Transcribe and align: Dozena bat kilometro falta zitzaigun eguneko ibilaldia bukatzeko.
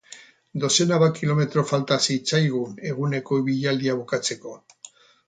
Dozena 0.61 0.97
bat 1.01 1.19
kilometro 1.19 1.63
falta 1.71 1.97
zitzaigun 2.05 2.73
eguneko 2.93 3.39
ibilaldia 3.43 3.97
bukatzeko. 4.01 4.57